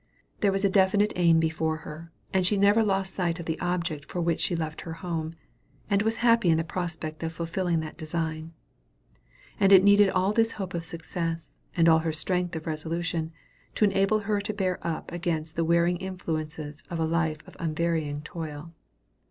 [0.39, 4.03] There was a definite aim before her, and she never lost sight of the object
[4.03, 5.33] for which she left her home,
[5.91, 8.53] and was happy in the prospect of fulfilling that design.
[9.59, 13.31] And it needed all this hope of success, and all her strength of resolution,
[13.75, 18.23] to enable her to bear up against the wearing influences of a life of unvarying
[18.23, 18.73] toil.